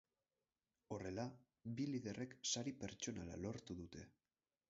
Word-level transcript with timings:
Horrela, 0.95 1.25
bi 1.81 1.85
liderrek 1.91 2.33
sari 2.53 2.75
pertsonala 2.85 3.39
lortu 3.45 3.77
dute. 3.83 4.07